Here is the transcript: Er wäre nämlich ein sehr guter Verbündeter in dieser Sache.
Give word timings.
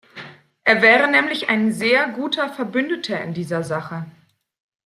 Er 0.63 0.81
wäre 0.81 1.07
nämlich 1.11 1.47
ein 1.51 1.71
sehr 1.71 2.09
guter 2.09 2.49
Verbündeter 2.51 3.21
in 3.21 3.35
dieser 3.35 3.61
Sache. 3.63 4.07